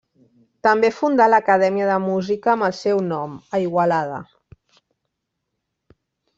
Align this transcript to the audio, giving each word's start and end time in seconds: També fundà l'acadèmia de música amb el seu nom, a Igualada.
També 0.67 0.89
fundà 0.99 1.27
l'acadèmia 1.33 1.89
de 1.91 1.99
música 2.07 2.51
amb 2.55 2.67
el 2.69 2.75
seu 2.79 3.03
nom, 3.11 3.37
a 3.57 3.63
Igualada. 3.67 4.21